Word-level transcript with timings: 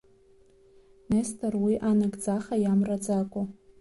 Нестор 1.11 1.53
уи 1.63 1.75
анагӡаха 1.89 2.55
иамраӡакәа… 2.63 3.43